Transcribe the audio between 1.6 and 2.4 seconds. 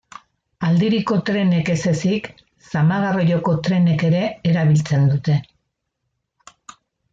ez ezik,